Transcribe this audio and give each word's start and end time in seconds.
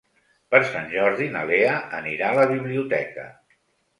Per 0.53 0.59
Sant 0.69 0.87
Jordi 0.93 1.27
na 1.35 1.43
Lea 1.51 1.75
anirà 1.99 2.31
a 2.31 2.37
la 2.39 2.47
biblioteca. 2.53 3.27